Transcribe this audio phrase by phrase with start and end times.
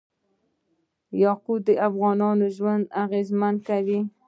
[1.23, 3.99] یاقوت د افغانانو ژوند اغېزمن کوي.